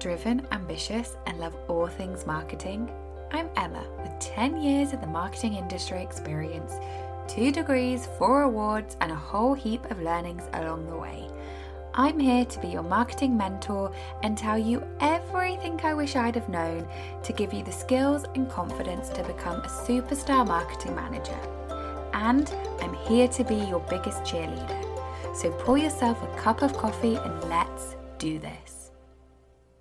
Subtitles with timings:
[0.00, 2.90] driven, ambitious, and love all things marketing?
[3.32, 6.72] I'm Emma with 10 years of the marketing industry experience,
[7.28, 11.28] two degrees, four awards, and a whole heap of learnings along the way.
[11.92, 13.92] I'm here to be your marketing mentor
[14.22, 16.88] and tell you everything I wish I'd have known
[17.22, 21.38] to give you the skills and confidence to become a superstar marketing manager.
[22.14, 25.36] And I'm here to be your biggest cheerleader.
[25.36, 28.69] So pour yourself a cup of coffee and let's do this.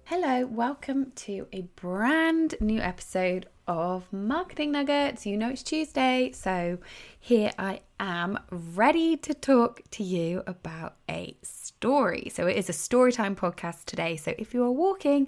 [0.10, 5.28] Hello, welcome to a brand new episode of Marketing Nuggets.
[5.28, 6.80] You know it's Tuesday, so
[7.20, 12.32] here I am ready to talk to you about a story.
[12.34, 14.18] So it is a storytime podcast today.
[14.18, 15.28] So if you are walking,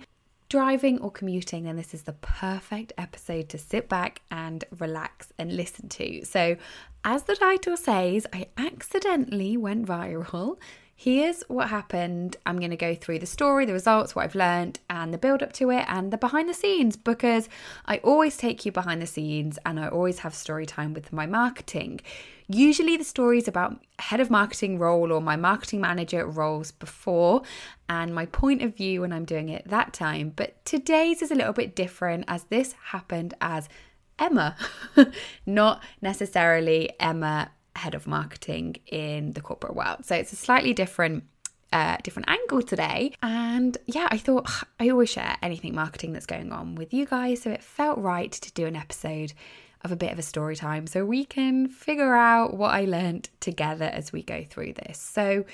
[0.50, 5.56] driving, or commuting, then this is the perfect episode to sit back and relax and
[5.56, 6.26] listen to.
[6.26, 6.58] So,
[7.04, 10.58] as the title says, I accidentally went viral
[11.04, 12.38] here's what happened.
[12.46, 15.42] I'm going to go through the story, the results, what I've learned, and the build
[15.42, 17.50] up to it, and the behind the scenes because
[17.88, 21.26] I always take you behind the scenes and I always have story time with my
[21.26, 22.02] marketing.
[22.48, 27.42] Usually, the stories about head of marketing role or my marketing manager roles before,
[27.90, 30.32] and my point of view when I'm doing it that time.
[30.36, 33.68] But today's is a little bit different as this happened as
[34.20, 34.56] Emma,
[35.48, 40.06] not necessarily Emma head of marketing in the corporate world.
[40.06, 41.24] So it's a slightly different
[41.74, 43.14] uh, different angle today.
[43.24, 47.42] And yeah, I thought I always share anything marketing that's going on with you guys.
[47.42, 49.34] So it felt right to do an episode
[49.84, 53.30] of a bit of a story time so we can figure out what I learned
[53.40, 55.00] together as we go through this.
[55.00, 55.46] So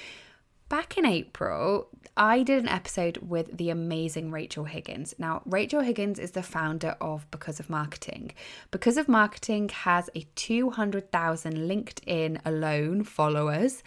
[0.70, 1.88] Back in April,
[2.18, 5.16] I did an episode with the amazing Rachel Higgins.
[5.18, 8.34] Now, Rachel Higgins is the founder of Because of Marketing.
[8.70, 13.82] Because of Marketing has a 200,000 LinkedIn alone followers,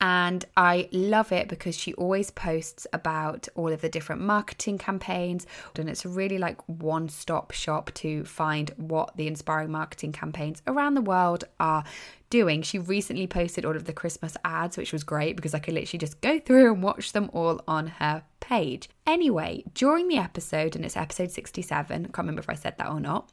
[0.00, 5.46] and I love it because she always posts about all of the different marketing campaigns.
[5.76, 10.94] And it's really like one stop shop to find what the inspiring marketing campaigns around
[10.94, 11.84] the world are
[12.30, 12.62] doing.
[12.62, 15.98] She recently posted all of the Christmas ads, which was great because I could literally
[15.98, 18.88] just go through and watch them all on her page.
[19.06, 22.88] Anyway, during the episode, and it's episode 67, I can't remember if I said that
[22.88, 23.30] or not.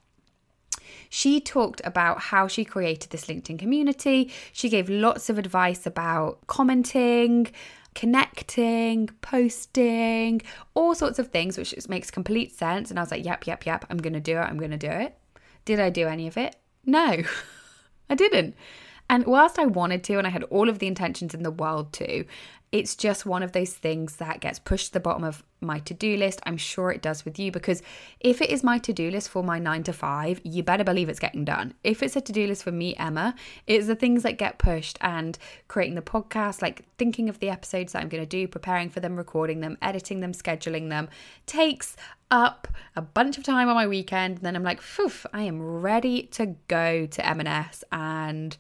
[1.10, 4.32] She talked about how she created this LinkedIn community.
[4.52, 7.48] She gave lots of advice about commenting,
[7.96, 10.42] connecting, posting,
[10.74, 12.90] all sorts of things, which makes complete sense.
[12.90, 14.42] And I was like, yep, yep, yep, I'm going to do it.
[14.42, 15.18] I'm going to do it.
[15.66, 16.56] Did I do any of it?
[16.86, 17.24] No,
[18.10, 18.56] I didn't.
[19.10, 21.94] And whilst I wanted to, and I had all of the intentions in the world
[21.94, 22.26] to,
[22.72, 25.94] it's just one of those things that gets pushed to the bottom of my to
[25.94, 26.42] do list.
[26.46, 27.82] I'm sure it does with you because
[28.20, 31.08] if it is my to do list for my nine to five, you better believe
[31.08, 31.74] it's getting done.
[31.84, 33.36] If it's a to do list for me, Emma,
[33.68, 35.38] it's the things that get pushed and
[35.70, 39.00] creating the podcast, like thinking of the episodes that I'm going to do, preparing for
[39.00, 41.08] them, recording them, editing them, scheduling them,
[41.46, 41.96] takes
[42.30, 42.68] up
[42.98, 44.38] a bunch of time on my weekend.
[44.38, 48.58] And then I'm like, phew, I am ready to go to M&S and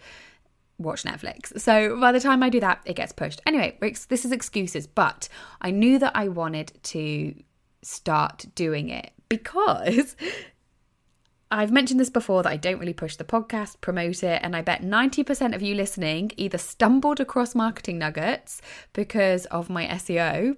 [0.77, 1.59] watch Netflix.
[1.59, 3.41] So by the time I do that, it gets pushed.
[3.45, 5.27] Anyway, this is excuses, but
[5.61, 7.35] I knew that I wanted to
[7.81, 10.16] start doing it because
[11.51, 14.61] I've mentioned this before that I don't really push the podcast, promote it, and I
[14.61, 18.61] bet 90% of you listening either stumbled across marketing nuggets
[18.93, 20.57] because of my SEO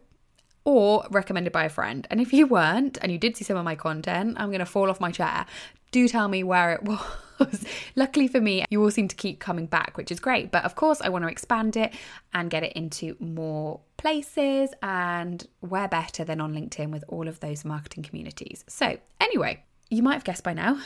[0.66, 2.08] or recommended by a friend.
[2.10, 4.66] And if you weren't and you did see some of my content, I'm going to
[4.66, 5.46] fall off my chair.
[5.92, 7.00] Do tell me where it was
[7.96, 10.52] Luckily for me, you all seem to keep coming back, which is great.
[10.52, 11.94] But of course, I want to expand it
[12.34, 14.72] and get it into more places.
[14.82, 18.64] And where better than on LinkedIn with all of those marketing communities?
[18.68, 20.80] So, anyway, you might have guessed by now,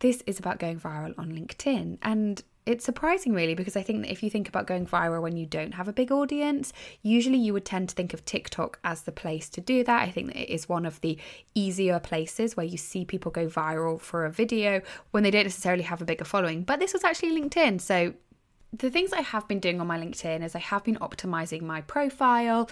[0.00, 1.98] this is about going viral on LinkedIn.
[2.02, 5.36] And it's surprising really because I think that if you think about going viral when
[5.36, 9.02] you don't have a big audience, usually you would tend to think of TikTok as
[9.02, 10.02] the place to do that.
[10.02, 11.18] I think that it is one of the
[11.54, 14.80] easier places where you see people go viral for a video
[15.10, 16.62] when they don't necessarily have a bigger following.
[16.62, 17.82] But this was actually LinkedIn.
[17.82, 18.14] So
[18.72, 21.82] the things I have been doing on my LinkedIn is I have been optimizing my
[21.82, 22.70] profile.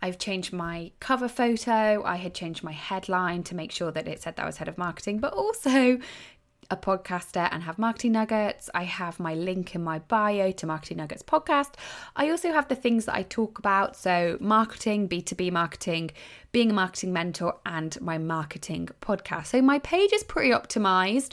[0.00, 2.02] I've changed my cover photo.
[2.04, 4.68] I had changed my headline to make sure that it said that I was head
[4.68, 5.98] of marketing, but also
[6.70, 8.70] a podcaster and have marketing nuggets.
[8.74, 11.74] I have my link in my bio to Marketing Nuggets podcast.
[12.16, 13.96] I also have the things that I talk about.
[13.96, 16.10] So, marketing, B2B marketing,
[16.52, 19.46] being a marketing mentor, and my marketing podcast.
[19.46, 21.32] So, my page is pretty optimized.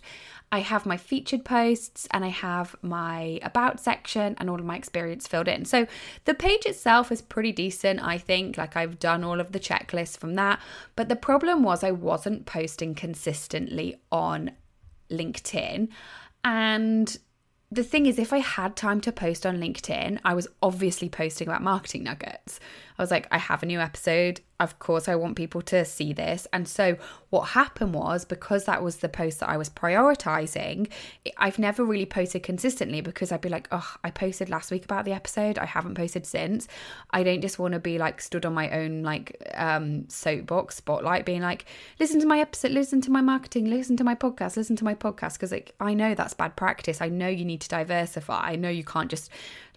[0.54, 4.76] I have my featured posts and I have my about section and all of my
[4.76, 5.64] experience filled in.
[5.64, 5.88] So
[6.26, 8.58] the page itself is pretty decent, I think.
[8.58, 10.60] Like I've done all of the checklists from that.
[10.98, 14.52] But the problem was I wasn't posting consistently on
[15.12, 15.90] LinkedIn.
[16.44, 17.18] And
[17.72, 21.48] the thing is, if I had time to post on LinkedIn, I was obviously posting
[21.48, 22.60] about marketing nuggets.
[23.02, 24.42] I was like, I have a new episode.
[24.60, 26.46] of course, I want people to see this.
[26.54, 26.96] And so,
[27.32, 30.88] what happened was because that was the post that I was prioritizing,
[31.36, 35.06] I've never really posted consistently because I'd be like, oh, I posted last week about
[35.06, 35.58] the episode.
[35.58, 36.68] I haven't posted since.
[37.10, 41.26] I don't just want to be like stood on my own, like, um, soapbox spotlight,
[41.26, 41.66] being like,
[42.00, 44.94] listen to my episode, listen to my marketing, listen to my podcast, listen to my
[44.94, 45.34] podcast.
[45.34, 47.02] Because, like, I know that's bad practice.
[47.02, 48.52] I know you need to diversify.
[48.52, 49.32] I know you can't just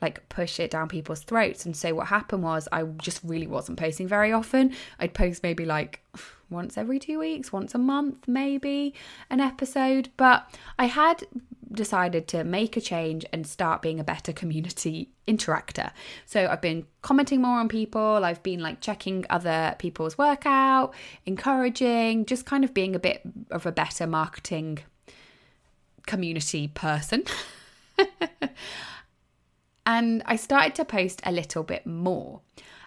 [0.04, 1.64] like push it down people's throats.
[1.64, 4.72] And so what happened was I just really wasn't posting very often.
[5.00, 6.00] I'd post maybe like
[6.50, 8.92] once every two weeks, once a month, maybe
[9.30, 10.10] an episode.
[10.18, 10.46] But
[10.78, 11.24] I had
[11.72, 15.90] decided to make a change and start being a better community interactor.
[16.26, 20.92] So I've been commenting more on people, I've been like checking other people's work out,
[21.24, 24.80] encouraging, just kind of being a bit of a better marketing
[26.06, 27.24] community person.
[29.86, 32.40] and I started to post a little bit more.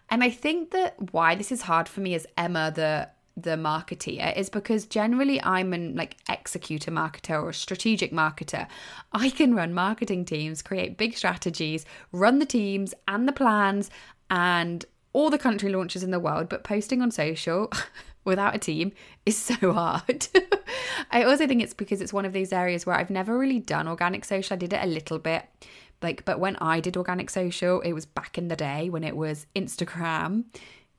[0.09, 3.09] And I think that why this is hard for me as Emma, the
[3.39, 8.67] the marketeer, is because generally I'm an like executor marketer or a strategic marketer.
[9.11, 13.91] I can run marketing teams, create big strategies, run the teams and the plans
[14.31, 14.83] and
[15.13, 17.71] all the country launches in the world, but posting on social
[18.23, 18.91] without a team
[19.25, 20.27] is so hard.
[21.11, 23.87] I also think it's because it's one of these areas where I've never really done
[23.87, 24.55] organic social.
[24.55, 25.45] I did it a little bit
[26.01, 29.15] like, but when I did organic social, it was back in the day when it
[29.15, 30.45] was Instagram,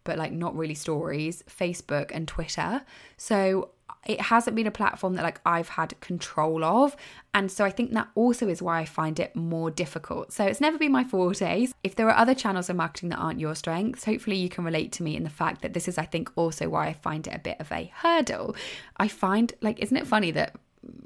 [0.05, 2.83] but like not really stories, Facebook and Twitter.
[3.17, 3.71] So
[4.07, 6.97] it hasn't been a platform that like I've had control of.
[7.35, 10.33] And so I think that also is why I find it more difficult.
[10.33, 11.69] So it's never been my forte.
[11.85, 14.93] If there are other channels of marketing that aren't your strengths, hopefully you can relate
[14.93, 17.35] to me in the fact that this is, I think, also why I find it
[17.35, 18.57] a bit of a hurdle.
[18.97, 20.57] I find like, isn't it funny that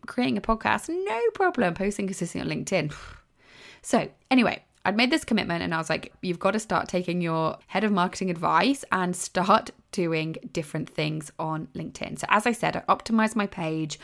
[0.07, 2.95] creating a podcast, no problem, posting consistently on LinkedIn
[3.83, 7.21] so, anyway, I'd made this commitment and I was like, you've got to start taking
[7.21, 12.19] your head of marketing advice and start doing different things on LinkedIn.
[12.19, 13.99] So, as I said, I optimized my page.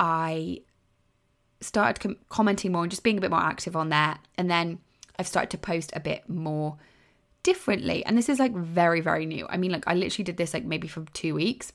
[0.00, 0.60] I
[1.60, 4.18] started com- commenting more and just being a bit more active on there.
[4.36, 4.78] And then
[5.18, 6.76] I've started to post a bit more
[7.42, 8.04] differently.
[8.04, 9.46] And this is like very, very new.
[9.48, 11.72] I mean, like, I literally did this like maybe for two weeks.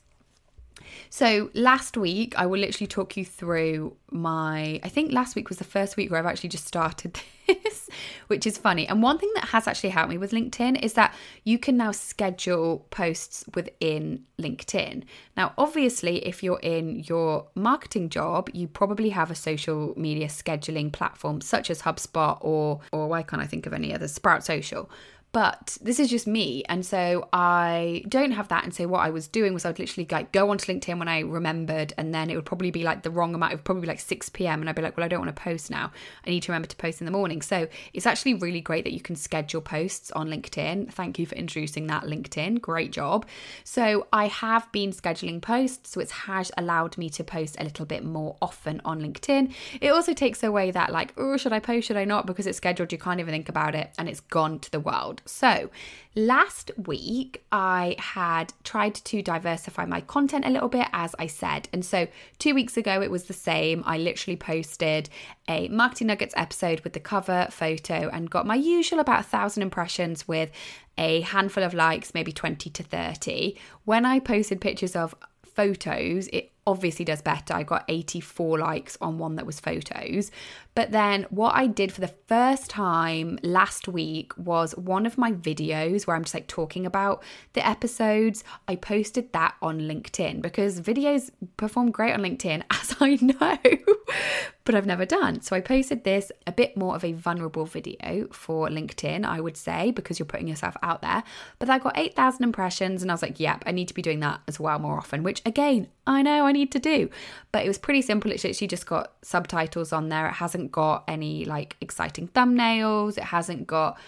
[1.10, 4.80] So last week, I will literally talk you through my.
[4.82, 7.88] I think last week was the first week where I've actually just started this,
[8.26, 8.86] which is funny.
[8.86, 11.14] And one thing that has actually helped me with LinkedIn is that
[11.44, 15.04] you can now schedule posts within LinkedIn.
[15.36, 20.92] Now, obviously, if you're in your marketing job, you probably have a social media scheduling
[20.92, 24.90] platform such as HubSpot or or why can't I think of any other Sprout Social.
[25.32, 26.64] But this is just me.
[26.68, 28.64] And so I don't have that.
[28.64, 31.20] And so what I was doing was I'd literally like go onto LinkedIn when I
[31.20, 33.52] remembered, and then it would probably be like the wrong amount.
[33.52, 34.60] It would probably be like 6 p.m.
[34.60, 35.92] And I'd be like, well, I don't want to post now.
[36.26, 37.42] I need to remember to post in the morning.
[37.42, 40.92] So it's actually really great that you can schedule posts on LinkedIn.
[40.92, 42.60] Thank you for introducing that, LinkedIn.
[42.60, 43.26] Great job.
[43.64, 47.84] So I have been scheduling posts, so it has allowed me to post a little
[47.84, 49.52] bit more often on LinkedIn.
[49.80, 52.26] It also takes away that like, oh, should I post, should I not?
[52.26, 55.17] Because it's scheduled, you can't even think about it, and it's gone to the world.
[55.24, 55.70] So,
[56.14, 61.68] last week I had tried to diversify my content a little bit, as I said.
[61.72, 63.82] And so, two weeks ago, it was the same.
[63.86, 65.08] I literally posted
[65.48, 69.62] a Marketing Nuggets episode with the cover photo and got my usual about a thousand
[69.62, 70.50] impressions with
[70.96, 73.56] a handful of likes, maybe 20 to 30.
[73.84, 77.54] When I posted pictures of photos, it obviously does better.
[77.54, 80.30] I got 84 likes on one that was photos.
[80.74, 85.32] But then what I did for the first time last week was one of my
[85.32, 88.44] videos where I'm just like talking about the episodes.
[88.68, 93.94] I posted that on LinkedIn because videos perform great on LinkedIn, as I know,
[94.64, 95.40] but I've never done.
[95.40, 99.56] So I posted this a bit more of a vulnerable video for LinkedIn, I would
[99.56, 101.24] say, because you're putting yourself out there.
[101.58, 104.20] But I got 8,000 impressions and I was like, yep, I need to be doing
[104.20, 107.10] that as well more often, which again, I know I need to do.
[107.52, 108.30] But it was pretty simple.
[108.30, 110.28] It's literally just got subtitles on there.
[110.28, 113.18] It hasn't got any like exciting thumbnails.
[113.18, 113.98] It hasn't got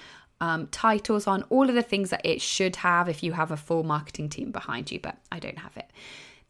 [0.40, 3.56] um, titles on all of the things that it should have if you have a
[3.56, 5.90] full marketing team behind you, but I don't have it.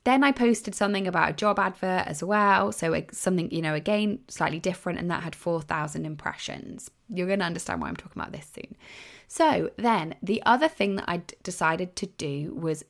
[0.04, 2.73] Then I posted something about a job advert as well.
[2.73, 6.90] So something, you know, again, slightly different, and that had 4,000 impressions.
[7.09, 8.76] You're going to understand why I'm talking about this soon.
[9.28, 12.85] So then the other thing that I decided to do was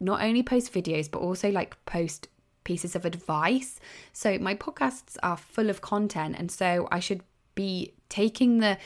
[0.00, 2.28] not only post videos, but also like post
[2.64, 3.80] pieces of advice.
[4.12, 7.22] So my podcasts are full of content, and so I should
[7.54, 8.78] be taking the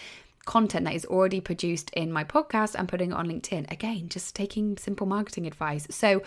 [0.45, 3.71] content that is already produced in my podcast and putting it on LinkedIn.
[3.71, 5.87] Again, just taking simple marketing advice.
[5.91, 6.23] So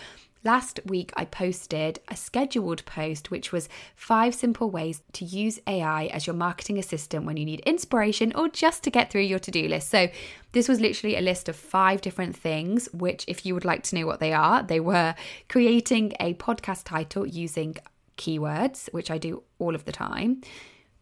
[0.46, 6.06] Last week, I posted a scheduled post, which was five simple ways to use AI
[6.06, 9.50] as your marketing assistant when you need inspiration or just to get through your to
[9.50, 9.90] do list.
[9.90, 10.08] So,
[10.52, 13.96] this was literally a list of five different things, which, if you would like to
[13.96, 15.16] know what they are, they were
[15.50, 17.78] creating a podcast title using
[18.16, 20.44] keywords, which I do all of the time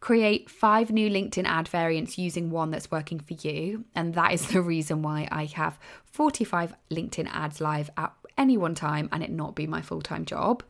[0.04, 3.86] create five new LinkedIn ad variants using one that's working for you.
[3.96, 5.80] And that is the reason why I have
[6.12, 10.25] 45 LinkedIn ads live at any one time and it not be my full time
[10.25, 10.63] job.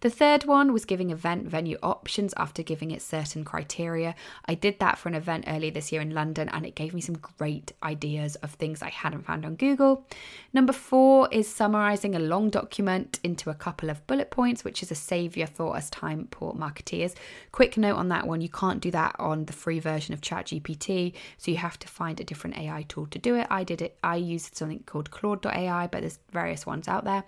[0.00, 4.14] The third one was giving event venue options after giving it certain criteria.
[4.46, 7.00] I did that for an event earlier this year in London and it gave me
[7.00, 10.06] some great ideas of things I hadn't found on Google.
[10.52, 14.90] Number four is summarizing a long document into a couple of bullet points, which is
[14.90, 17.14] a savior for us time poor marketeers.
[17.52, 21.12] Quick note on that one you can't do that on the free version of ChatGPT,
[21.38, 23.46] so you have to find a different AI tool to do it.
[23.50, 27.24] I did it, I used something called Claude.ai, but there's various ones out there.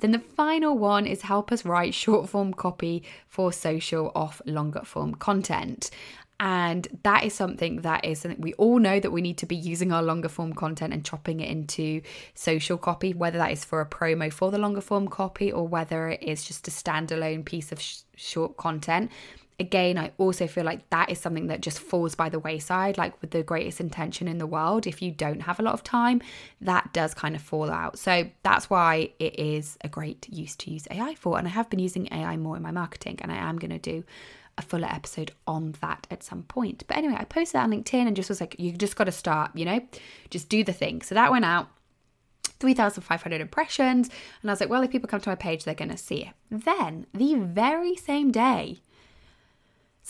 [0.00, 4.82] Then the final one is help us write short form copy for social off longer
[4.84, 5.90] form content.
[6.42, 9.92] And that is something that is we all know that we need to be using
[9.92, 12.00] our longer form content and chopping it into
[12.34, 16.08] social copy, whether that is for a promo for the longer form copy or whether
[16.08, 19.10] it is just a standalone piece of sh- short content
[19.60, 23.20] again, I also feel like that is something that just falls by the wayside, like
[23.20, 24.86] with the greatest intention in the world.
[24.86, 26.22] If you don't have a lot of time,
[26.62, 27.98] that does kind of fall out.
[27.98, 31.38] So that's why it is a great use to use AI for.
[31.38, 33.78] And I have been using AI more in my marketing, and I am going to
[33.78, 34.02] do
[34.58, 36.84] a fuller episode on that at some point.
[36.88, 39.12] But anyway, I posted that on LinkedIn and just was like, you just got to
[39.12, 39.80] start, you know,
[40.30, 41.02] just do the thing.
[41.02, 41.68] So that went out.
[42.58, 44.10] 3,500 impressions.
[44.42, 46.24] And I was like, well, if people come to my page, they're going to see
[46.24, 46.34] it.
[46.50, 48.82] Then, the very same day,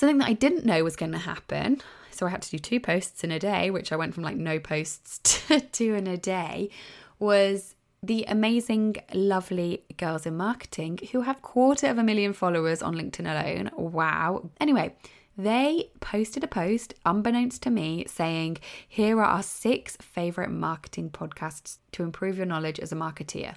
[0.01, 1.83] Something that I didn't know was going to happen.
[2.11, 4.39] So I had to do two posts in a day, which I went from like
[4.39, 6.71] no posts to two in a day,
[7.19, 12.95] was the amazing, lovely girls in marketing who have quarter of a million followers on
[12.95, 13.71] LinkedIn alone.
[13.77, 14.49] Wow.
[14.59, 14.95] Anyway,
[15.37, 18.57] they posted a post unbeknownst to me saying,
[18.89, 23.57] Here are our six favorite marketing podcasts to improve your knowledge as a marketeer.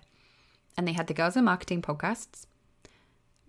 [0.76, 2.48] And they had the Girls in Marketing podcasts,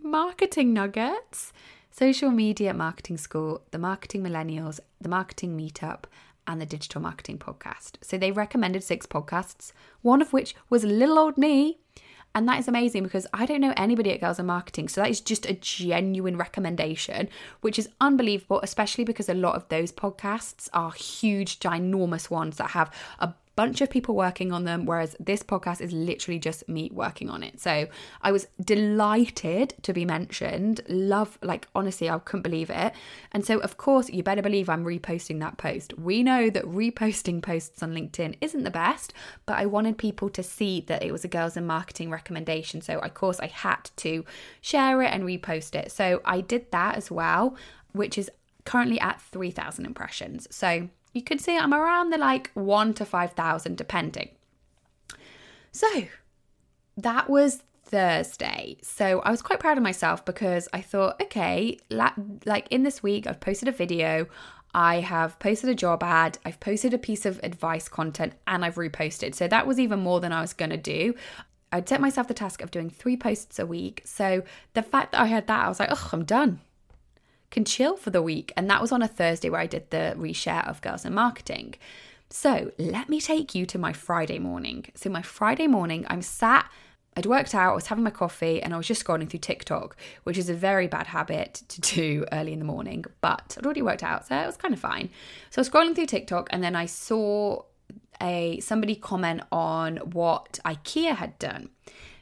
[0.01, 1.53] marketing nuggets,
[1.97, 6.07] Social Media Marketing School, the Marketing Millennials, the Marketing Meetup,
[6.45, 7.99] and the Digital Marketing Podcast.
[8.01, 9.71] So they recommended six podcasts,
[10.03, 11.79] one of which was little old me.
[12.35, 14.89] And that is amazing because I don't know anybody at Girls in Marketing.
[14.89, 17.29] So that is just a genuine recommendation,
[17.61, 22.71] which is unbelievable, especially because a lot of those podcasts are huge, ginormous ones that
[22.71, 26.91] have a bunch of people working on them, whereas this podcast is literally just me
[26.93, 27.61] working on it.
[27.61, 27.87] So
[28.23, 30.81] I was delighted to be mentioned.
[30.89, 32.93] Love, like, honestly, I couldn't believe it.
[33.33, 35.97] And so, of course, you better believe I'm reposting that post.
[35.99, 39.13] We know that reposting posts on LinkedIn isn't the best,
[39.47, 42.81] but I wanted people to see that it was a girls in marketing recommendation.
[42.81, 44.25] So, of course, I had to
[44.61, 45.93] share it and repost it.
[45.93, 47.57] So I did that as well,
[47.93, 48.31] which is
[48.65, 50.49] currently at 3,000 impressions.
[50.51, 54.31] So you could see I'm around the like one to 5,000 depending.
[55.73, 55.89] So
[56.97, 58.77] that was Thursday.
[58.83, 63.03] So I was quite proud of myself because I thought, okay, la- like in this
[63.03, 64.27] week, I've posted a video,
[64.75, 68.75] I have posted a job ad, I've posted a piece of advice content, and I've
[68.75, 69.35] reposted.
[69.35, 71.15] So that was even more than I was going to do.
[71.71, 74.03] I'd set myself the task of doing three posts a week.
[74.05, 74.43] So
[74.75, 76.61] the fact that I had that, I was like, oh, I'm done
[77.55, 78.53] can chill for the week.
[78.57, 81.77] And that was on a Thursday where I did the reshare of Girls in Marketing.
[82.29, 84.87] So let me take you to my Friday morning.
[84.97, 86.69] So, my Friday morning, I'm sat,
[87.17, 89.97] I'd worked out, I was having my coffee, and I was just scrolling through TikTok,
[90.25, 93.83] which is a very bad habit to do early in the morning, but I'd already
[93.83, 95.11] worked out, so it was kind of fine.
[95.51, 97.63] So, I was scrolling through TikTok, and then I saw
[98.21, 101.69] a somebody comment on what IKEA had done.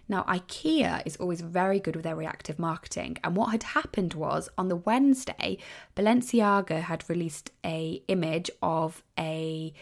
[0.09, 4.49] Now, IKEA is always very good with their reactive marketing, and what had happened was
[4.59, 5.59] on the Wednesday,
[5.97, 9.73] Balenciaga had released a image of a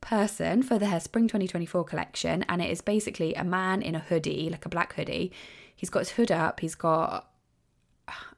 [0.00, 4.48] person for their spring 2024 collection, and it is basically a man in a hoodie,
[4.50, 5.32] like a black hoodie.
[5.74, 6.60] He's got his hood up.
[6.60, 7.30] He's got,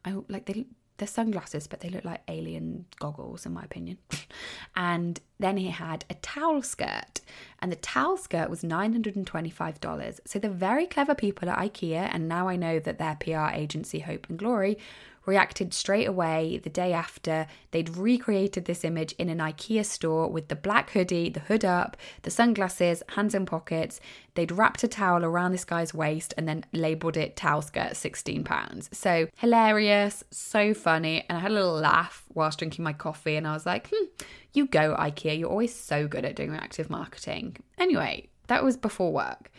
[0.04, 0.66] I like they
[0.98, 3.98] they're sunglasses, but they look like alien goggles, in my opinion.
[4.76, 7.20] and then he had a towel skirt,
[7.60, 10.20] and the towel skirt was $925.
[10.24, 14.00] So the very clever people at IKEA, and now I know that their PR agency,
[14.00, 14.78] Hope and Glory,
[15.26, 17.46] reacted straight away the day after.
[17.72, 21.96] They'd recreated this image in an IKEA store with the black hoodie, the hood up,
[22.22, 24.00] the sunglasses, hands in pockets.
[24.34, 28.94] They'd wrapped a towel around this guy's waist and then labeled it towel skirt £16.
[28.94, 31.24] So hilarious, so funny.
[31.28, 34.04] And I had a little laugh whilst drinking my coffee and I was like, hmm,
[34.52, 35.38] you go, IKEA.
[35.38, 37.56] You're always so good at doing reactive marketing.
[37.78, 39.50] Anyway, that was before work.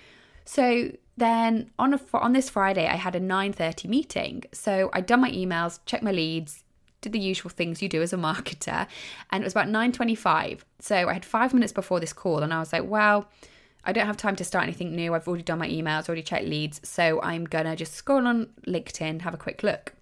[0.47, 4.43] So then on a, on this Friday, I had a 9:30 meeting.
[4.53, 6.63] So I'd done my emails, checked my leads,
[7.01, 8.87] did the usual things you do as a marketer,
[9.29, 10.61] and it was about 9:25.
[10.79, 13.29] So I had five minutes before this call, and I was like, well.
[13.83, 15.13] I don't have time to start anything new.
[15.13, 16.81] I've already done my emails, already checked leads.
[16.83, 19.93] So I'm going to just scroll on LinkedIn, have a quick look.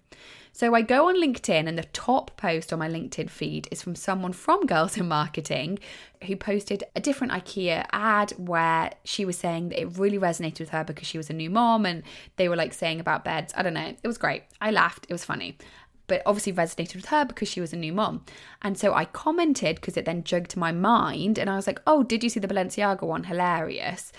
[0.56, 3.94] So I go on LinkedIn, and the top post on my LinkedIn feed is from
[3.94, 5.78] someone from Girls in Marketing
[6.24, 10.70] who posted a different IKEA ad where she was saying that it really resonated with
[10.70, 12.02] her because she was a new mom and
[12.36, 13.52] they were like saying about beds.
[13.54, 13.94] I don't know.
[14.02, 14.44] It was great.
[14.58, 15.04] I laughed.
[15.10, 15.58] It was funny
[16.06, 18.24] but obviously resonated with her because she was a new mom.
[18.62, 21.82] And so I commented because it then jogged to my mind and I was like,
[21.84, 23.24] oh, did you see the Balenciaga one?
[23.24, 24.12] Hilarious.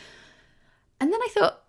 [1.00, 1.64] And then I thought,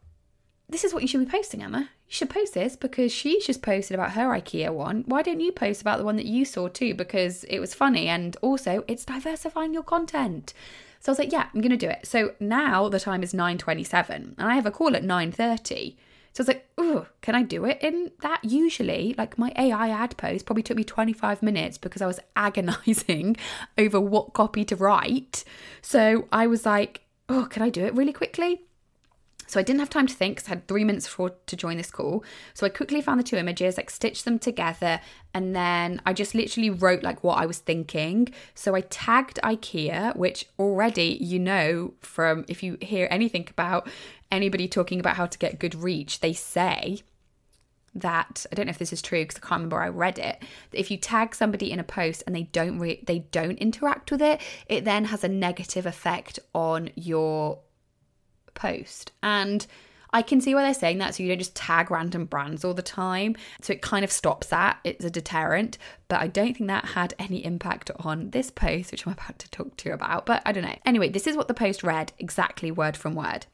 [0.69, 1.81] this is what you should be posting, Emma.
[1.81, 5.05] You should post this because she's just posted about her IKEA one.
[5.07, 6.95] Why don't you post about the one that you saw too?
[6.95, 10.53] Because it was funny and also it's diversifying your content.
[11.01, 12.07] So I was like, yeah, I'm gonna do it.
[12.07, 15.97] So now the time is 9.27 and I have a call at 9.30.
[16.35, 18.45] So I was like, oh, can I do it in that?
[18.45, 23.37] Usually, like my AI ad post probably took me 25 minutes because I was agonizing
[23.77, 25.45] over what copy to write.
[25.83, 28.63] So I was like, oh, can I do it really quickly?
[29.49, 31.79] So I didn't have time to think because I had three minutes before to join
[31.79, 32.23] this call.
[32.55, 35.01] So I quickly found the two images, like stitched them together,
[35.35, 38.29] and then I just literally wrote like what I was thinking.
[38.55, 43.89] So I tagged IKEA, which already you know from if you hear anything about
[44.31, 47.01] anybody talking about how to get good reach, they say
[47.95, 50.43] that I don't know if this is true because I can't remember I read it.
[50.71, 54.11] That if you tag somebody in a post and they don't re- they don't interact
[54.11, 57.61] with it, it then has a negative effect on your
[58.59, 59.13] post.
[59.23, 59.67] And
[60.11, 61.15] I can see why they're saying that.
[61.15, 63.37] So you don't just tag random brands all the time.
[63.61, 64.79] So it kind of stops that.
[64.85, 65.79] It's a deterrent.
[66.09, 69.51] But I don't think that had any impact on this post, which I'm about to
[69.51, 70.27] talk to you about.
[70.27, 70.79] But I don't know.
[70.87, 73.47] Anyway, this is what the post read exactly word from word.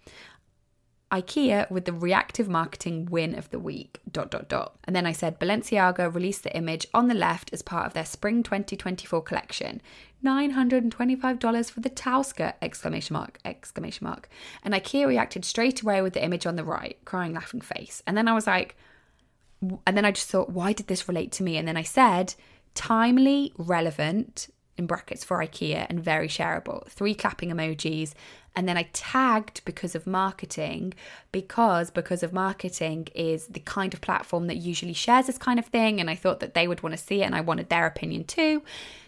[1.14, 4.00] IKEA with the reactive marketing win of the week.
[4.10, 4.76] Dot dot dot.
[4.84, 8.04] And then I said Balenciaga released the image on the left as part of their
[8.04, 9.80] spring 2024 collection.
[10.24, 14.28] $925 for the skirt exclamation mark exclamation mark.
[14.64, 18.02] And IKEA reacted straight away with the image on the right, crying laughing face.
[18.06, 18.76] And then I was like
[19.86, 21.56] and then I just thought why did this relate to me?
[21.56, 22.34] And then I said
[22.74, 26.86] timely, relevant, in brackets for IKEA and very shareable.
[26.88, 28.14] Three clapping emojis
[28.56, 30.94] and then I tagged because of marketing,
[31.32, 35.66] because because of marketing is the kind of platform that usually shares this kind of
[35.66, 36.00] thing.
[36.00, 38.24] And I thought that they would want to see it and I wanted their opinion
[38.24, 38.62] too.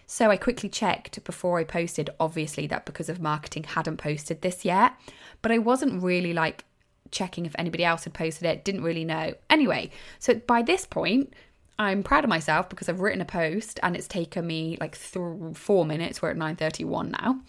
[0.05, 4.65] So I quickly checked before I posted, obviously, that because of marketing hadn't posted this
[4.65, 4.93] yet.
[5.41, 6.65] But I wasn't really like
[7.11, 9.33] checking if anybody else had posted it, didn't really know.
[9.49, 11.33] Anyway, so by this point,
[11.79, 15.55] I'm proud of myself because I've written a post and it's taken me like th-
[15.55, 16.21] four minutes.
[16.21, 17.41] We're at 9:31 now.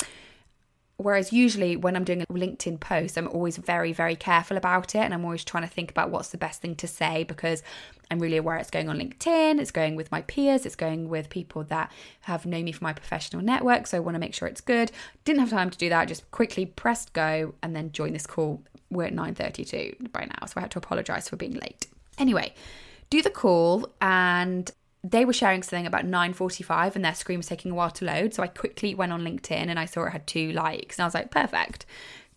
[1.00, 4.98] Whereas usually when I'm doing a LinkedIn post, I'm always very, very careful about it.
[4.98, 7.62] And I'm always trying to think about what's the best thing to say because
[8.10, 11.30] I'm really aware it's going on LinkedIn, it's going with my peers, it's going with
[11.30, 13.86] people that have known me from my professional network.
[13.86, 14.90] So I want to make sure it's good.
[15.24, 18.64] Didn't have time to do that, just quickly pressed go and then join this call.
[18.90, 21.86] We're at 9.32 by now, so I had to apologise for being late.
[22.18, 22.54] Anyway,
[23.10, 24.70] do the call and
[25.04, 28.34] they were sharing something about 9.45 and their screen was taking a while to load
[28.34, 31.06] so i quickly went on linkedin and i saw it had two likes and i
[31.06, 31.86] was like perfect.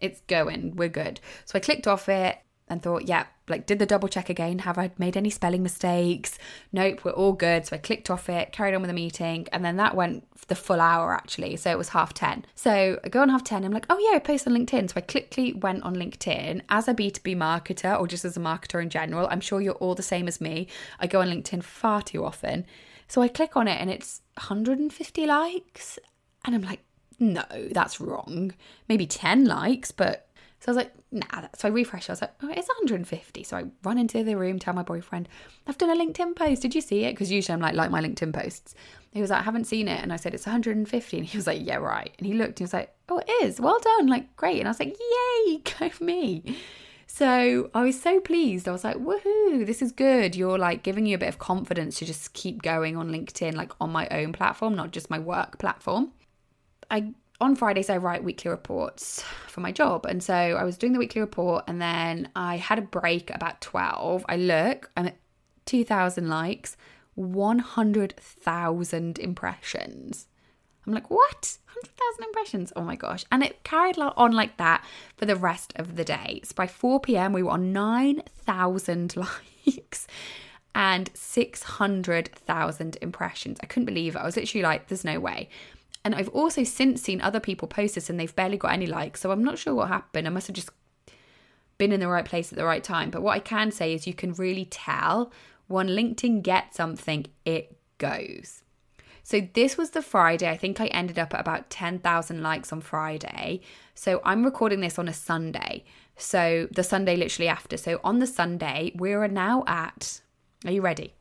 [0.01, 0.75] It's going.
[0.75, 1.19] We're good.
[1.45, 2.39] So i clicked off it
[2.71, 4.59] and thought, yeah, like did the double check again.
[4.59, 6.39] Have I made any spelling mistakes?
[6.71, 7.65] Nope, we're all good.
[7.65, 10.55] So I clicked off it, carried on with the meeting, and then that went the
[10.55, 11.57] full hour actually.
[11.57, 12.45] So it was half 10.
[12.55, 14.89] So I go on half 10, I'm like, oh yeah, I post on LinkedIn.
[14.89, 18.81] So I quickly went on LinkedIn as a B2B marketer or just as a marketer
[18.81, 19.27] in general.
[19.29, 20.67] I'm sure you're all the same as me.
[20.99, 22.65] I go on LinkedIn far too often.
[23.07, 25.99] So I click on it and it's 150 likes.
[26.45, 26.79] And I'm like,
[27.19, 28.53] no, that's wrong.
[28.87, 30.27] Maybe 10 likes, but
[30.61, 31.47] so I was like, nah.
[31.55, 32.09] So I refresh.
[32.09, 33.43] I was like, oh, it's 150.
[33.43, 35.27] So I run into the room, tell my boyfriend,
[35.67, 36.61] I've done a LinkedIn post.
[36.61, 37.13] Did you see it?
[37.13, 38.75] Because usually I'm like, like my LinkedIn posts.
[39.11, 40.01] He was like, I haven't seen it.
[40.01, 41.17] And I said, it's 150.
[41.17, 42.13] And he was like, yeah, right.
[42.17, 43.59] And he looked and he was like, oh, it is.
[43.59, 44.07] Well done.
[44.07, 44.59] Like, great.
[44.59, 44.97] And I was like,
[45.47, 46.57] yay, go me.
[47.07, 48.69] So I was so pleased.
[48.69, 50.33] I was like, woohoo, this is good.
[50.33, 53.73] You're like giving you a bit of confidence to just keep going on LinkedIn, like
[53.81, 56.13] on my own platform, not just my work platform.
[56.89, 60.05] I on Fridays, I write weekly reports for my job.
[60.05, 63.61] And so I was doing the weekly report and then I had a break about
[63.61, 64.25] 12.
[64.29, 65.17] I look, I'm at
[65.65, 66.77] 2,000 likes,
[67.15, 70.27] 100,000 impressions.
[70.85, 71.57] I'm like, what?
[71.73, 72.73] 100,000 impressions?
[72.75, 73.25] Oh my gosh.
[73.31, 74.83] And it carried on like that
[75.17, 76.41] for the rest of the day.
[76.43, 79.15] So by 4 p.m., we were on 9,000
[79.65, 80.07] likes
[80.73, 83.57] and 600,000 impressions.
[83.61, 84.19] I couldn't believe it.
[84.19, 85.49] I was literally like, there's no way.
[86.03, 89.21] And I've also since seen other people post this and they've barely got any likes.
[89.21, 90.27] So I'm not sure what happened.
[90.27, 90.71] I must have just
[91.77, 93.09] been in the right place at the right time.
[93.09, 95.31] But what I can say is you can really tell
[95.67, 98.63] when LinkedIn gets something, it goes.
[99.23, 100.49] So this was the Friday.
[100.49, 103.61] I think I ended up at about 10,000 likes on Friday.
[103.93, 105.83] So I'm recording this on a Sunday.
[106.17, 107.77] So the Sunday literally after.
[107.77, 110.21] So on the Sunday, we are now at,
[110.65, 111.13] are you ready?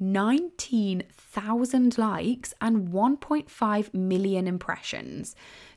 [0.00, 5.34] 19,000 likes and 1.5 million impressions.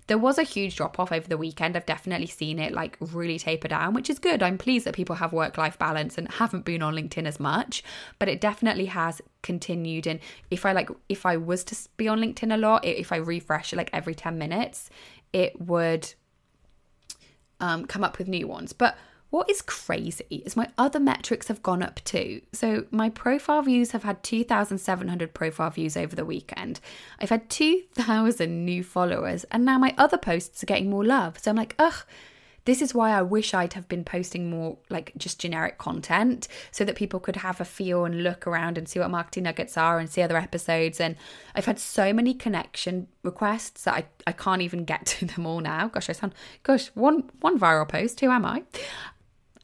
[0.07, 1.75] There was a huge drop off over the weekend.
[1.75, 4.41] I've definitely seen it like really taper down, which is good.
[4.41, 7.83] I'm pleased that people have work life balance and haven't been on LinkedIn as much,
[8.17, 10.07] but it definitely has continued.
[10.07, 13.17] And if I like, if I was to be on LinkedIn a lot, if I
[13.17, 14.89] refresh like every 10 minutes,
[15.33, 16.13] it would
[17.59, 18.71] um, come up with new ones.
[18.71, 18.97] But
[19.29, 22.41] what is crazy is my other metrics have gone up too.
[22.53, 26.79] So my profile views have had 2,700 profile views over the weekend.
[27.19, 31.39] I've had 2,000 new followers, and now my other posts are getting more love.
[31.39, 32.05] So I'm like, ugh.
[32.63, 36.83] This is why I wish I'd have been posting more like just generic content so
[36.83, 39.99] that people could have a feel and look around and see what marketing nuggets are
[39.99, 40.99] and see other episodes.
[40.99, 41.15] And
[41.55, 45.61] I've had so many connection requests that I, I can't even get to them all
[45.61, 45.87] now.
[45.87, 48.63] Gosh, I sound gosh, one one viral post, who am I?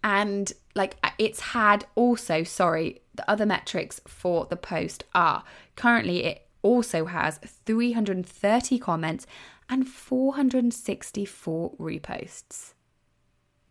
[0.04, 5.44] And like uh, it's had also sorry the other metrics for the post are
[5.76, 9.28] currently it also has 330 comments
[9.70, 12.74] and 464 reposts.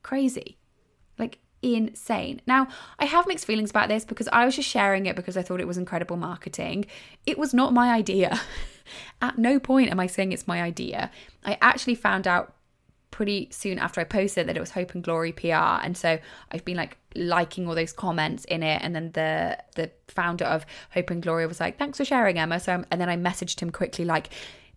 [0.02, 0.58] Crazy.
[1.18, 2.40] Like insane.
[2.46, 2.68] Now
[2.98, 5.60] i have mixed feelings about this because i was just sharing it because i thought
[5.60, 6.86] it was incredible marketing.
[7.26, 8.40] It was not my idea.
[9.22, 11.10] At no point am i saying it's my idea.
[11.44, 12.54] I actually found out
[13.12, 16.18] pretty soon after I posted that it was Hope and Glory PR, and so
[16.50, 18.80] I've been like liking all those comments in it.
[18.82, 22.58] And then the the founder of Hope and Glory was like, "Thanks for sharing, Emma."
[22.58, 24.30] So um, and then I messaged him quickly like.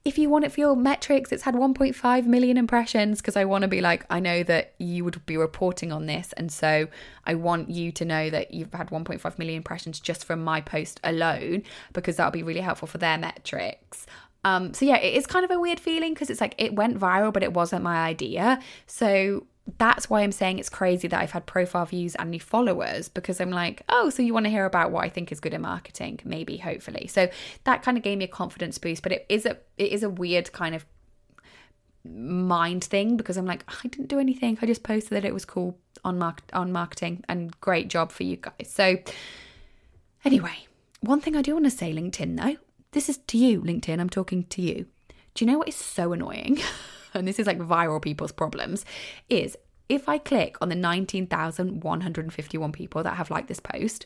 [0.03, 3.63] If you want it for your metrics, it's had 1.5 million impressions because I want
[3.63, 6.31] to be like, I know that you would be reporting on this.
[6.37, 6.87] And so
[7.25, 10.99] I want you to know that you've had 1.5 million impressions just from my post
[11.03, 14.05] alone because that'll be really helpful for their metrics.
[14.45, 16.97] Um, so yeah, it is kind of a weird feeling because it's like it went
[16.99, 18.59] viral, but it wasn't my idea.
[18.85, 19.47] So
[19.79, 23.41] that's why I'm saying it's crazy that I've had profile views and new followers because
[23.41, 25.61] I'm like, oh, so you want to hear about what I think is good in
[25.61, 27.07] marketing, maybe, hopefully.
[27.07, 27.27] So
[27.63, 30.09] that kind of gave me a confidence boost, but it is a it is a
[30.09, 30.85] weird kind of
[32.03, 34.59] mind thing because I'm like, I didn't do anything.
[34.61, 38.21] I just posted that it was cool on mark on marketing and great job for
[38.21, 38.69] you guys.
[38.69, 38.97] So
[40.23, 40.67] anyway,
[40.99, 42.57] one thing I do want to say, LinkedIn though,
[42.95, 43.99] this is to you, LinkedIn.
[43.99, 44.85] I'm talking to you.
[45.33, 46.59] Do you know what is so annoying?
[47.13, 48.85] and this is like viral people's problems
[49.29, 49.57] is
[49.89, 54.05] if I click on the 19,151 people that have liked this post,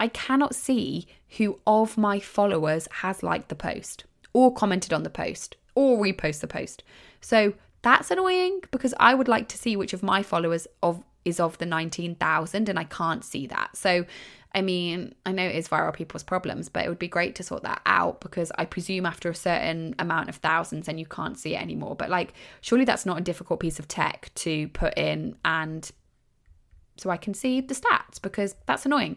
[0.00, 4.02] I cannot see who of my followers has liked the post
[4.32, 6.82] or commented on the post or repost the post.
[7.20, 11.38] So that's annoying because I would like to see which of my followers of is
[11.38, 13.76] of the 19,000 and I can't see that.
[13.76, 14.06] So
[14.54, 17.42] I mean, I know it is viral people's problems, but it would be great to
[17.42, 21.38] sort that out because I presume after a certain amount of thousands, and you can't
[21.38, 21.94] see it anymore.
[21.96, 25.90] But like, surely that's not a difficult piece of tech to put in and
[26.98, 29.16] so I can see the stats because that's annoying.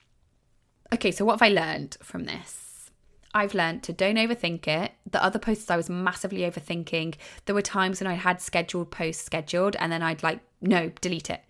[0.94, 2.90] okay, so what have I learned from this?
[3.32, 4.92] I've learned to don't overthink it.
[5.08, 7.14] The other posts I was massively overthinking.
[7.44, 11.30] There were times when I had scheduled posts scheduled and then I'd like, no, delete
[11.30, 11.42] it.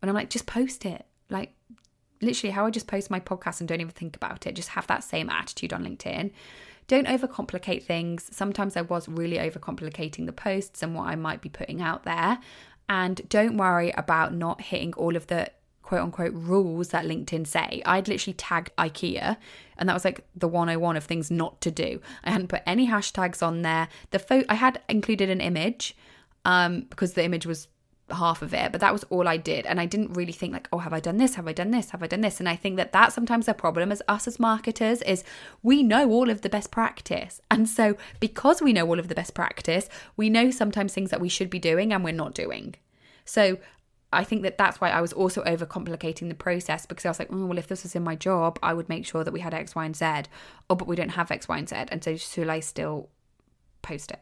[0.00, 1.04] And I'm like, just post it.
[1.28, 1.52] Like,
[2.20, 4.54] literally how I just post my podcast and don't even think about it.
[4.54, 6.30] Just have that same attitude on LinkedIn.
[6.86, 8.28] Don't overcomplicate things.
[8.32, 12.38] Sometimes I was really overcomplicating the posts and what I might be putting out there.
[12.88, 15.50] And don't worry about not hitting all of the
[15.82, 17.82] quote unquote rules that LinkedIn say.
[17.86, 19.36] I'd literally tagged IKEA
[19.78, 22.00] and that was like the 101 of things not to do.
[22.24, 23.88] I hadn't put any hashtags on there.
[24.10, 25.96] The photo I had included an image
[26.44, 27.68] um because the image was
[28.10, 30.68] half of it but that was all i did and i didn't really think like
[30.72, 32.56] oh have i done this have i done this have i done this and i
[32.56, 35.24] think that that's sometimes a problem as us as marketers is
[35.62, 39.14] we know all of the best practice and so because we know all of the
[39.14, 42.74] best practice we know sometimes things that we should be doing and we're not doing
[43.24, 43.58] so
[44.10, 47.28] I think that that's why I was also overcomplicating the process because I was like,
[47.30, 49.52] oh, well, if this was in my job, I would make sure that we had
[49.52, 50.22] X, Y, and Z.
[50.70, 51.76] Oh, but we don't have X, Y, and Z.
[51.88, 53.10] And so, should I still
[53.82, 54.20] post it?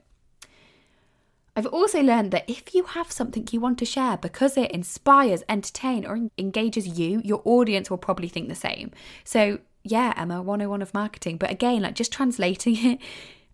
[1.57, 5.42] I've also learned that if you have something you want to share because it inspires,
[5.49, 8.90] entertains, or engages you, your audience will probably think the same.
[9.25, 11.38] So, yeah, Emma, 101 of marketing.
[11.38, 12.99] But again, like just translating it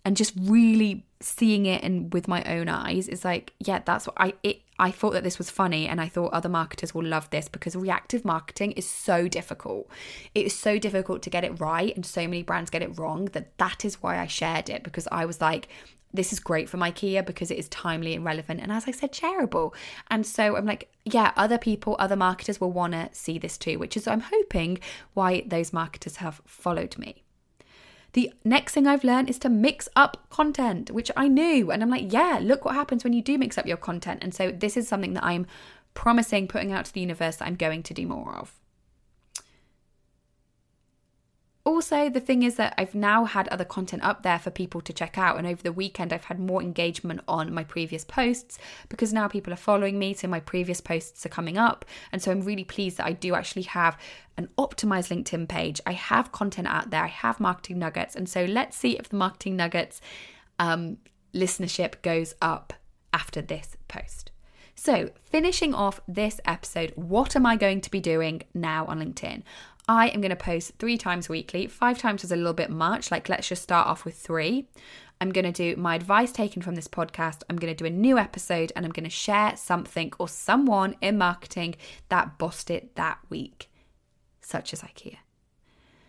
[0.05, 4.17] and just really seeing it and with my own eyes is like, yeah, that's what
[4.19, 7.31] I it I thought that this was funny and I thought other marketers will love
[7.31, 9.89] this because reactive marketing is so difficult.
[10.35, 13.27] It is so difficult to get it right and so many brands get it wrong
[13.27, 15.69] that that is why I shared it because I was like
[16.15, 19.13] this is great for IKEA because it is timely and relevant and as I said
[19.13, 19.73] shareable.
[20.11, 23.79] And so I'm like yeah, other people, other marketers will want to see this too,
[23.79, 24.79] which is I'm hoping
[25.15, 27.23] why those marketers have followed me.
[28.13, 31.71] The next thing I've learned is to mix up content, which I knew.
[31.71, 34.23] And I'm like, yeah, look what happens when you do mix up your content.
[34.23, 35.47] And so this is something that I'm
[35.95, 38.53] promising putting out to the universe that I'm going to do more of.
[41.65, 44.93] Also, the thing is that I've now had other content up there for people to
[44.93, 49.13] check out, and over the weekend, I've had more engagement on my previous posts because
[49.13, 51.85] now people are following me, so my previous posts are coming up.
[52.11, 53.97] And so I'm really pleased that I do actually have
[54.37, 55.81] an optimized LinkedIn page.
[55.87, 59.17] I have content out there, I have marketing nuggets, and so let's see if the
[59.17, 60.01] marketing nuggets
[60.59, 60.99] um,
[61.33, 62.73] listenership goes up
[63.13, 64.33] after this post.
[64.75, 69.43] So, finishing off this episode, what am I going to be doing now on LinkedIn?
[69.89, 71.67] I am going to post three times weekly.
[71.67, 73.11] Five times is a little bit much.
[73.11, 74.69] Like, let's just start off with three.
[75.21, 77.43] I'm going to do my advice taken from this podcast.
[77.49, 80.97] I'm going to do a new episode and I'm going to share something or someone
[81.01, 81.77] in marketing
[82.09, 83.71] that bossed it that week,
[84.41, 85.19] such as IKEA.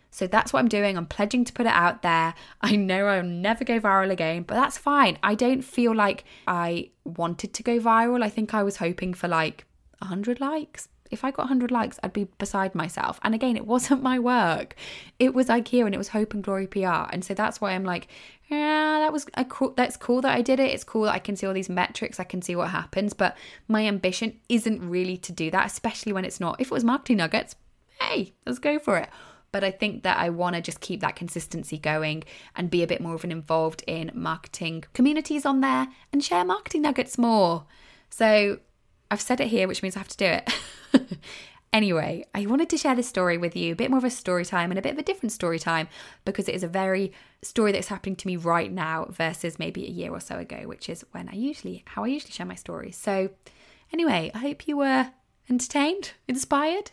[0.09, 0.95] So that's what I'm doing.
[0.95, 2.35] I'm pledging to put it out there.
[2.61, 5.17] I know I'll never go viral again, but that's fine.
[5.23, 8.23] I don't feel like I wanted to go viral.
[8.23, 9.65] I think I was hoping for like
[9.99, 13.19] 100 likes, if I got 100 likes, I'd be beside myself.
[13.23, 14.75] And again, it wasn't my work.
[15.19, 17.07] It was IKEA and it was Hope and Glory PR.
[17.11, 18.07] And so that's why I'm like,
[18.49, 20.71] yeah, that was a cool, that's cool that I did it.
[20.71, 22.19] It's cool that I can see all these metrics.
[22.19, 23.13] I can see what happens.
[23.13, 26.59] But my ambition isn't really to do that, especially when it's not.
[26.59, 27.55] If it was marketing nuggets,
[28.01, 29.09] hey, let's go for it
[29.53, 32.23] but I think that I want to just keep that consistency going
[32.55, 36.43] and be a bit more of an involved in marketing communities on there and share
[36.43, 37.65] marketing nuggets more.
[38.09, 38.57] So
[39.13, 41.17] I've said it here, which means I have to do it.
[41.73, 44.43] anyway, I wanted to share this story with you, a bit more of a story
[44.43, 45.87] time and a bit of a different story time
[46.25, 49.91] because it is a very story that's happening to me right now versus maybe a
[49.91, 52.97] year or so ago, which is when I usually how I usually share my stories.
[52.97, 53.29] So
[53.93, 55.11] anyway, I hope you were
[55.47, 56.89] entertained, inspired,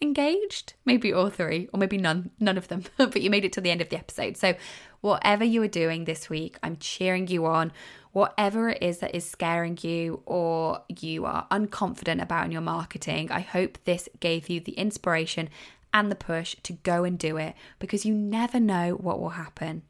[0.00, 3.60] engaged, maybe all three, or maybe none, none of them, but you made it to
[3.60, 4.36] the end of the episode.
[4.36, 4.54] So
[5.00, 7.72] whatever you are doing this week, I'm cheering you on
[8.12, 13.30] whatever it is that is scaring you or you are unconfident about in your marketing,
[13.30, 15.48] I hope this gave you the inspiration
[15.92, 19.82] and the push to go and do it because you never know what will happen.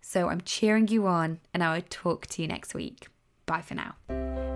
[0.00, 3.08] So I'm cheering you on and I will talk to you next week.
[3.46, 3.94] Bye for now.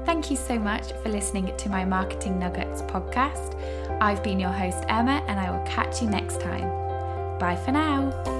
[0.04, 3.54] Thank you so much for listening to my Marketing Nuggets podcast.
[4.00, 6.68] I've been your host, Emma, and I will catch you next time.
[7.38, 8.35] Bye for now.